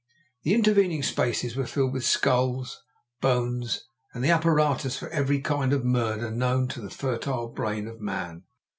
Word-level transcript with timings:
The 0.41 0.55
intervening 0.55 1.03
spaces 1.03 1.55
were 1.55 1.67
filled 1.67 1.93
with 1.93 2.03
skulls, 2.03 2.81
bones, 3.21 3.85
and 4.15 4.23
the 4.23 4.31
apparatus 4.31 4.97
for 4.97 5.09
every 5.09 5.39
kind 5.41 5.73
of 5.73 5.85
murder 5.85 6.31
known 6.31 6.67
to 6.69 6.81
the 6.81 6.89
fertile 6.89 7.49
brain 7.49 7.87
of 7.87 8.01
man. 8.01 8.45